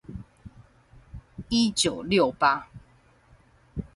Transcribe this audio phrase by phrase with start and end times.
[1.49, 2.69] 一九六八